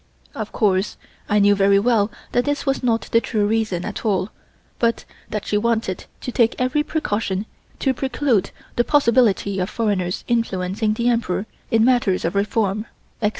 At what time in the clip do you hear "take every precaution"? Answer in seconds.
6.31-7.45